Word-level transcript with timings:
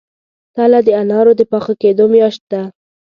تله 0.55 0.79
د 0.87 0.89
انارو 1.01 1.31
د 1.39 1.41
پاخه 1.51 1.73
کیدو 1.81 2.05
میاشت 2.13 2.41
ده. 2.51 2.61